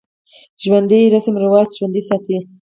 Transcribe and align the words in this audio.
ژوندي 0.63 1.01
رسم 1.13 1.33
و 1.35 1.41
رواج 1.45 1.69
ژوندی 1.77 2.01
ساتي 2.09 2.37